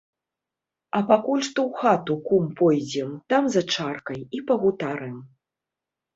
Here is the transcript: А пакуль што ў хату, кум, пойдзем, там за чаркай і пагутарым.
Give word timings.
А 0.99 1.01
пакуль 1.11 1.43
што 1.47 1.59
ў 1.71 1.81
хату, 1.81 2.15
кум, 2.31 2.47
пойдзем, 2.63 3.13
там 3.35 3.43
за 3.59 3.63
чаркай 3.77 4.19
і 4.39 4.43
пагутарым. 4.51 5.15